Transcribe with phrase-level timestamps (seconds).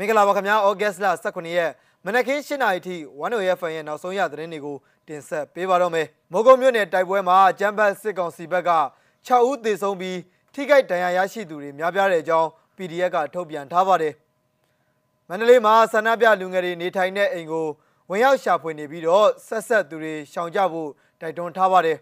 [0.00, 1.70] မင်္ဂလာပါခင်ဗျာဩဂတ်စ်လ18ရက်
[2.04, 4.76] မနက်ခင်း7:00နာရီထိ1 FM ရဲ့နောက်ဆုံးရသတင်းတွေကို
[5.08, 8.70] တင်ဆက်ပေးပါတော့မယ်မိုးကုတ်မြို့နယ်တိုက်ပွဲမှာကျမ်းပတ်စစ်ကောင်စီဘက်က
[9.26, 10.18] 6ဦးသေဆုံးပြီး
[10.54, 14.14] ထိခိုက်ဒဏ်ရာရရှိသူတွေများပြားတဲ့အကြောင်း PDF ကထုတ်ပြန်ထားပါတယ်
[15.28, 17.66] မန္တလေးမှာဆန္ဒပြလူငယ်တွေနေထိုင်တဲ့အိမ်ကို
[18.10, 20.90] ဝင်ရောက်ရှာဖွေနေပြီးတော့ဆက်ဆက်သူတွေရှောင်ကြဖို့
[21.20, 21.98] တိုက်တွန်းထားပါတယ်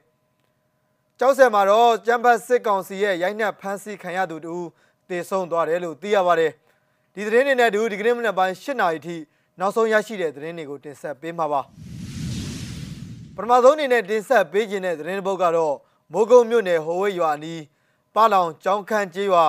[1.19, 4.57] ကျောက်ဆယ်မှာတော့ကျမ်းပတ်စစ်ကောင်စီရဲ့ရိုက်နှက်ဖမ်းဆီးခံရသူတူ
[5.09, 6.53] သေဆုံးသွားတယ်လို့သိရပါတယ်
[7.19, 9.17] ဒီသတင်းတွေနဲ့တူဒီကနေ့မနက်ပိုင်း၈နာရီထိ
[9.61, 11.61] နောက်ဆုံးရရှိတဲ့သတင်းတွေကိုတင်ဆက်ပေးမှာပါ
[13.35, 15.75] ပထမဆုံးအနေနဲ့တင်ဆက်ပေးခြင်းတဲ့သတင်းတစ်ပုဒ်ကတော့
[16.13, 17.63] မိုးကုတ်မြို့နယ်ဟိုဝဲရွာအနီး
[18.15, 19.45] ပါလောင်ကျောင်းခန့်ကျေးရွာ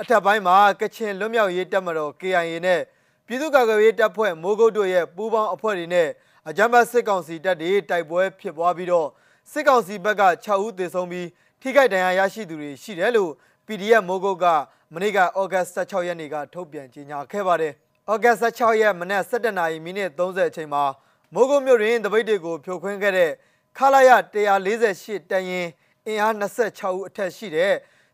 [0.00, 2.80] အထက်ပိုင်းမှာကချင်လွတ်မြောက်ရေးတပ်မတော် KIA နဲ့
[3.26, 6.08] ပြည်သူ့ကာကွယ်ရေးတပ်ဖွဲ့မိုးကုတ်တို့ရဲ့ပူးပေါင်းအဖွဲ့တွေနဲ့
[6.48, 9.08] အကြမ်းဖက်စစ်ကောင်စီတပ်တွေတိုက်ပွဲဖြစ်ပွားပြီးတော့
[9.50, 11.28] စစ်ကောင်စီဘက်က6ဦးသေဆုံးပြီး
[11.60, 13.30] ထိခိုက်ဒဏ်ရာရရှိသူတွေရှိတယ်လို့
[13.72, 14.46] PDF မိုးကုတ်က
[14.94, 17.72] မနေ့ကဩဂတ်16ရက်နေ့ကထုတ်ပြန်ကြေညာခဲ့ပါတယ်။
[18.10, 20.84] ဩဂတ်16ရက်မနက်7:00နာရီမိနစ်30အချိန်မှာ
[21.34, 23.30] မိုးကုတ်မြို့တွင်တပိတ်တွေကိုဖြိုခွင်းခဲ့တဲ့
[23.78, 24.10] ခလာရ
[24.64, 25.68] 148တန်ရင်
[26.06, 27.72] အင်အား26ဦးအထက်ရှိတဲ့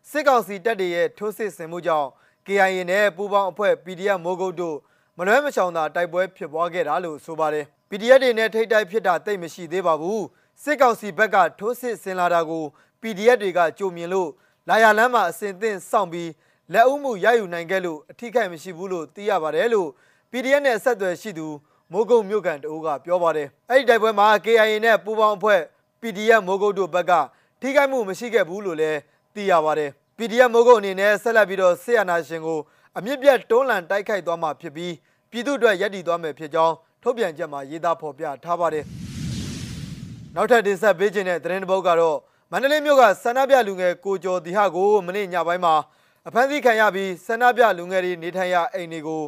[0.09, 2.09] စစ်ကောင်စီတပ်တွေရဲ့ထိုးစစ်ဆင်မှုကြောင့်
[2.45, 4.77] KIA နဲ့ပူးပေါင်းအဖွဲ့ PDF မိုးကုတ်တို့
[5.17, 10.21] မလွဲမချောင်သာတိုက်ပွဲဖြစ်ပွားခဲ့တာလို့ဆိုပါတယ်။ PDF တွေနဲ့ထိတ်တိုက်ဖြစ်တာတိတ်မရှိသေးပါဘူး။
[10.63, 12.65] စစ်ကောင်စီဘက်ကထိုးစစ်ဆင်လာတာကို
[13.01, 14.29] PDF တွေကကြိုမြင်လို့
[14.67, 16.29] လာရလမ်းမှာအစဉ်သင့်စောင့်ပြီး
[16.73, 19.89] လက်ဦးမှုရယူနိုင်ခဲ့လို့အထိခိုက်မရှိဘူးလို့သိရပါတယ်လို့
[20.31, 21.47] PDF နဲ့ဆက်သွယ်ရှိသူ
[21.91, 25.61] မိုးကုတ်မြို့ကန်တအူးကပြောပါတယ်အဲ့ဒီတိုက်ပွဲမှာ KIA နဲ့ပူးပေါင်းအဖွဲ့
[26.01, 27.11] PDF မိုးကုတ်တို့ဘက်က
[27.61, 28.99] ထိခိုက်မှုမရှိခဲ့ဘူးလို့လည်း
[29.35, 32.59] သိရပါတယ် PDF မိုးကုတ်အနေနဲ့ဆက်လက်ပြီးတော့ဆေးရနာရှင်ကို
[32.97, 34.93] အမြင့်ပြတ်တွန်းလှန်တိုက်ခိုက်သွားမှာဖြစ်ပြီး
[35.31, 38.85] ပြည်သူ့အတွက်ရည်တည်သွားမယ်ဖြစ်ကြောင်းထုတ်ပြန်ချက်မှာရေးသားဖော်ပြထားပါတယ်
[40.35, 42.17] နောက်ထပ်တင်ဆက်ပေးခြင်းတဲ့သတင်းတစ်ပုဒ်ကတော့
[42.51, 45.75] မန္တလေးမြို့ကဆန္ဒပြလူငယ်ကိုကျော်ဒီဟာကိုမနေ့ညပိုင်းမှာ
[46.27, 49.23] အဖမ်းဆီးခံရပြီးဆန္ဒပြလူငယ်တွေနေထိုင်ရာအိမ်တွေကို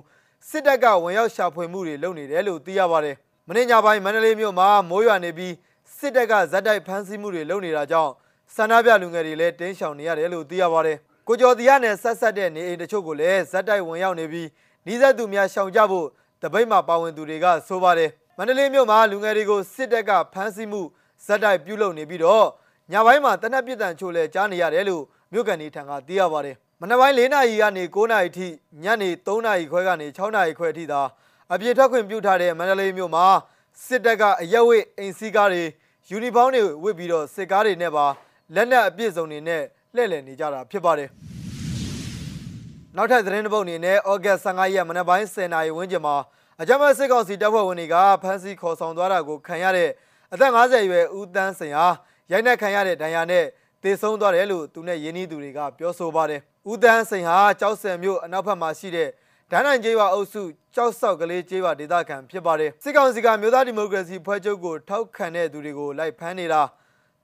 [0.49, 3.15] စစ်တပ်ကဝင်ရောက်ရှာဖွေမှုတွေလုပ်နေတယ်လို့သိရပါတယ်။
[3.47, 5.53] မနေ့ညပိုင်းမန္တလေးမြို့မှာမိုးရွာနေပြီး
[5.97, 8.11] စစ်တပ်ကဇက်တိုက်ဖမ်းဆီးမှုတွေလုပ်နေတာကြောင့်
[8.55, 14.47] ဆန္ဒပြလူငယ်တွေလည်းတင်းရှောင်နေရတယ်လို့သိရပါတယ်။ကိုကျော်တီရနဲ့ဆက်ဆက်တဲ့နေအိမ်တချို့ကိုလည်းဇက်တိုက်ဝင်ရောက်နေပြီး
[14.85, 16.07] နှီးဆက်သူများရှောင်ကြဖို့
[16.41, 20.81] တပိတ်မှာပါဝင်သူတွေကဆိုပါတယ်။မန္တလေးမြို့မှာလူငယ်တွေကိုစစ်တပ်ကဖမ်းဆီးမှု
[21.25, 22.47] ဇက်တိုက်ပြုလုပ်နေပြီးတော့
[22.91, 25.03] ညပိုင်းမှာတနက်ပြစ်ဒဏ်ချို့လဲကြားနေရတယ်လို့
[25.33, 28.47] မြို့ကန်ဒီထံကသိရပါတယ်။မနက်ပိုင်း၄နာရီကနေ9နာရီထိ
[28.83, 31.01] ညနေ3နာရီခွဲကနေ6နာရီခွဲထိသာ
[31.53, 33.25] အပြည့်ထွက်ခွင့်ပြုထားတဲ့မန္တလေးမြို့မှာ
[33.85, 35.63] စစ်တပ်ကအရက်ဝိတ်အိမ်စီးကားတွေ
[36.09, 38.05] ယူနီဖောင်းတွေဝတ်ပြီးတော့စစ်ကားတွေနဲ့ပါ
[38.55, 39.63] လက်နက်အပြည့်စုံတွေနဲ့
[39.95, 41.09] လှည့်လည်နေကြတာဖြစ်ပါတယ်
[42.95, 46.15] နောက်ထပ်သတင်းတစ်ပုဒ်အနေနဲ့ဩဂတ်15ရက်မနက်ပိုင်း10နာရီဝန်းကျင်မှာ
[46.61, 49.89] အကြမ်းဖက်စစ်ကောင်စီတပ်ဖွဲ့ဝင်တွေကဖမ်းဆီးခေါ်ဆောင်သွားတာကိုခံရတဲ့
[50.33, 51.87] အသက်50အရွယ်ဦးတန်းစင်ဟာ
[52.31, 53.45] ရိုက်နှက်ခံရတဲ့ဒဏ်ရာနဲ့
[53.83, 59.09] တေဆုံးသွားတယ်လို့သူနဲ့ရင်းနှီးသူတွေကပြောဆိုပါတယ်ဦးတန်းစိန်ဟာကြောက်စံမြို့အနောက်ဘက်မှာရှိတဲ့
[59.51, 60.41] ဒန်းနိုင်ကျေးရွာအုပ်စု
[60.75, 66.61] ကြောက်ဆောက်ကလေးကျေးရွာဒေသခံဖြစ်ပါတယ်စစ်ကောင်စီကမြို့သားဒီမိုကရေစီဖွဲ့ချုပ်ကိုထောက်ခံတဲ့သူတွေကိုလိုက်ဖမ်းနေတာ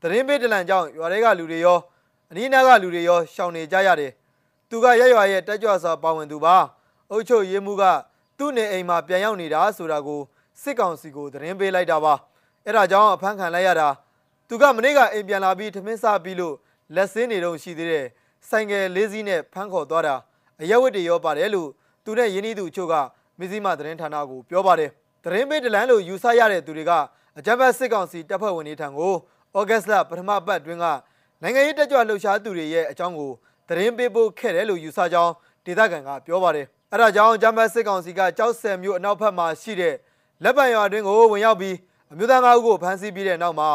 [0.01, 1.79] သတင်းပေးတလန်ကြောင့်ရွာတွေကလူတွေရော
[2.31, 4.12] အနီးနားကလူတွေရောရှောင်နေကြရတယ်
[4.69, 6.56] သူကရက်ရွာရဲ့တက်ကြွစွာပါဝင်သူပါ
[7.12, 7.84] အုပ်ချုပ်ရေးမှုက
[8.38, 10.22] သူ့နေအိမ်မှာပြန်ရောက်နေတာဆိုတာကို
[10.62, 12.13] စစ်ကောင်စီကိုသတင်းပေးလိုက်တာပါ
[12.66, 13.90] အဲ့ဒါကြောင့်အဖမ်းခံလိုက်ရတာ
[14.50, 16.56] သူကမနေ့ကအိမ်ပြန်လာပြီးထမင်းစားပြီးလို့
[16.96, 18.06] လက်စင်းနေတော့ရှိသေးတယ်
[18.50, 20.16] ဆိုင်ကယ်လေးစီးနဲ့ဖမ်းခေါ်သွားတာ
[20.62, 21.69] အရက်ဝတ်တွေရောပါတယ်လို့
[22.03, 22.94] သူနဲ့ယင်းဤသူအချို့က
[23.40, 24.91] မစ္စည်းမသတင်းဌာနကိုပြောပါတယ်
[25.24, 26.91] သတင်းပေးတလန်လို့ယူဆရတဲ့သူတွေက
[27.38, 29.13] အကြမ်းဖက်စစ်ကောင်စီတပ်ဖွဲ့ဝင်တွေထံကို
[29.58, 30.85] ဩဂတ်စ်လပထမပတ်တွင်က
[31.41, 33.31] နိုင်ငံရေးတက်ကြွလှုပ်ရှားသူတွေရဲ့အကြောင်းကို
[33.68, 35.34] သတင်းပေးဖို့ခဲ့တယ်လို့ယူဆကြောင်း
[35.66, 39.96] ဒေသခံကပြောပါတယ်အဲဒါကြောင့်ဂျမ်ဘတ်စစ်ကောင်စီကကြောက်ဆယ်မျိုးအနောက်ဘက်မှာရှိတဲ့
[40.44, 41.75] လက်ပံရွာတွင်ကိုဝင်ရောက်ပြီး
[42.12, 43.69] အမျိုးသား၅ဦးကိုဖမ်းဆီးပြီးတဲ့နောက်မှာ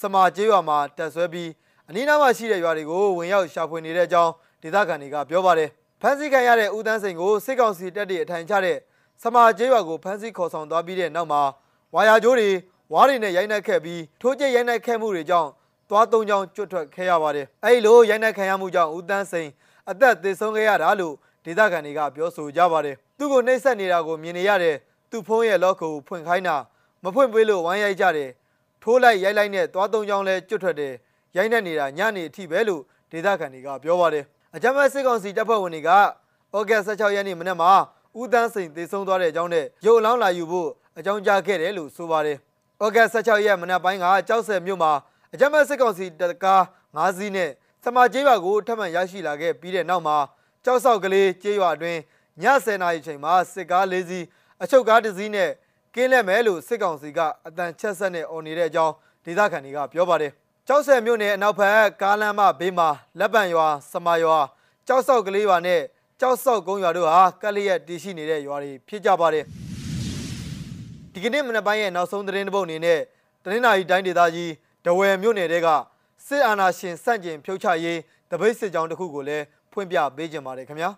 [0.00, 1.50] စမာကျေးရွာမှာတက်ဆွဲပြီး
[1.88, 4.32] အနီးနားမှာရှိတဲ့ရွာတွေကိုဝင်ရောက်ရှာဖွေနေတဲ့အကြောင်း
[4.62, 5.70] ဒေသခံတွေကပြောပါတယ်
[6.00, 8.78] ဖမ်းဆီးခံရတဲ့ဦးတန်းစိန်ကိုစစ်ကောင်စီတပ်တွေအထိုင်ချတဲ့
[9.22, 11.42] စမာကျေးရွာကိုဖမ်းဆီးခေါ်ဆောင်သွားပြီးတဲ့နောက်မှာ
[11.94, 12.50] ဝါယာကျိုးတွေ
[12.92, 15.50] ဝါးတွေနဲ့ရိုက်နှက်ခဲ့ပြီးထိုးကျရိုက်နှက်ခဲ့မှုတွေကြောင့်
[15.90, 19.48] သွားသုံးချောင်းကျွတ်ထွက်ခဲ့ရပါတယ်အဲဒီလိုရိုက်နှက်ခံရမှုကြောင့်ဦးတန်းစိန်
[19.90, 21.14] အသက်သေဆုံးခဲ့ရတာလို့
[21.44, 24.76] ဒေသခံတွေကပြောဆိုကြပါတယ်သူ့ကိုနှိပ်စက်နေတာကိုမြင်နေရတဲ့
[25.10, 26.56] သူ့ဖုန်းရဲ့လော့ကိုဖွင့်ခိုင်းတာ
[27.04, 28.30] မဖွင့်ပေးလို့ဝိုင်းရိုက်ကြတယ်
[28.82, 30.94] ထိုးလိုက်ရိုက်လိုက်နဲ့သွားသုံးချောင်းလဲကျွတ်ထွက်တယ်
[31.36, 32.82] ရိုက်နှက်နေတာညနေအထိပဲလို့
[33.12, 34.24] ဒေသခံတွေကပြောပါတယ်
[34.54, 35.96] အကြမ်းဖက်စစ်ကောင်စီတပ်ဖွဲ့ဝင်တွေကဩ
[36.52, 37.72] ဂတ်16ရက်နေ့မနက်မှာ
[38.20, 40.68] ဦးတန်းစိန်သေဆုံးသွားတဲ့အကြောင်းနဲ့ရုပ်အလောင်းလာယူဖို့
[40.98, 42.38] အကြောင်းကြားခဲ့တယ်လို့ဆိုပါတယ်
[42.82, 44.92] ဩဂတ်16ရက်မနက်ပိုင်းကကြောက်ဆယ်မြို့မှာ
[45.34, 46.62] အကြမ်းဖက်စစ်ကောင်စီတပ်ကား
[46.96, 47.50] ၅စီးနဲ့
[47.84, 50.16] စမာကျေးရွာကိုထပ်မံရရှိလာခဲ့ပြီးတဲ့နောက်မှာ
[50.64, 51.98] ကြောက်ဆောက်ကလေးကျေးရွာအတွင်း
[52.42, 54.24] ည10:00နာရီချိန်မှာစစ်ကား၄စီး
[54.62, 55.50] အချုပ်ကားတစ်စီးနဲ့
[55.94, 58.94] ကင်းလက်မဲလို့စစ်ကောင်စီကအတန်ချက်ဆက်နဲ့អော်နေတဲ့အကြောင်း
[59.24, 60.32] ဒေသခံတွေကပြောပါတယ်
[60.66, 64.38] ကျောက်ဆယ်မြို့နယ်အနောက်ဘက်ကားလမ်းမဘေးမှာလက်ပံရွာစမာရွာ
[64.86, 65.80] ကြောက်ဆောက်ကလေးရွာနဲ့
[66.20, 69.44] ကြောက်ဆောက်ကုန်းရွာတို့ဟာကက်လျက်တည်ရှိနေတဲ့ရွာတွေဖြစ်ကြပါတယ်
[71.12, 73.00] ဒီကနေ့မနက်ပိုင်းရဲ့နောက်ဆုံးသတင်းတစ်ပုဒ်အနေနဲ့
[73.44, 74.50] တနင်္လာရီတိုင်းဒေသကြီး
[74.86, 75.68] ဒဝယ်မြို့နယ်တဲက
[76.26, 77.98] စစ်အာဏာရှင်စန့်ကျင်ဖြုတ်ချရေး
[78.30, 80.90] တပိတ်စစ်ကြောင်းတစ်ခုကိုလည်းဖွင့်ပြပေးကြပါတယ်ခင်ဗျာ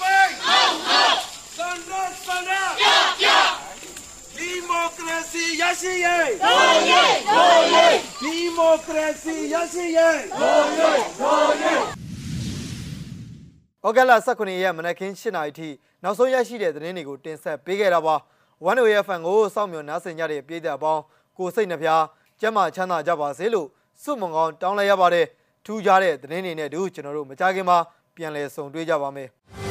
[0.00, 0.32] bird.
[1.56, 2.66] Thunder, thunder.
[4.36, 6.30] Democracy, yes, yes.
[8.22, 10.18] ဒီမိုကရေစီရရှိရဲ့။
[13.86, 15.68] ဩဂတ်လ18ရက်မနက်ခင်း7:00နာရီထိ
[16.02, 18.16] နောက်ဆုံးရရှိတဲ့သတင်းတွေကိုတင်ဆက်ပေးခဲ့တာပါ။
[18.68, 21.02] One Way FM ကိုစောင့်မျှော်နားဆင်ကြတဲ့ပြည်သက်အပေါင်း
[21.38, 22.04] ကိုစိတ်နှဖျား
[22.40, 23.68] ကျမ်းမာချမ်းသာကြပါစေလို့
[24.02, 25.26] ဆုမွန်ကောင်းတောင်းလိုက်ရပါတယ်။
[25.64, 27.78] ထူးခြားတဲ့သတင်းတွေနဲ့အတူကျွန်တော်တို့မကြခင်မှာ
[28.16, 29.30] ပြန်လည်ဆုံတွေ့ကြပါမယ်။